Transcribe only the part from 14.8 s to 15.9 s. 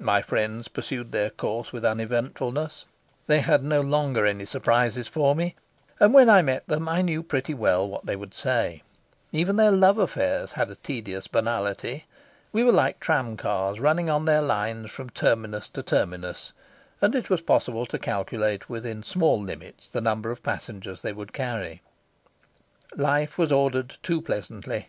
from terminus to